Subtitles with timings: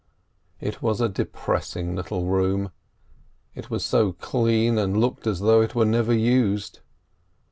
[0.59, 2.71] It was a depressing little room;
[3.53, 6.79] it was so clean, and looked as though it were never used.